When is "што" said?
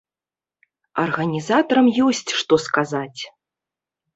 2.41-2.53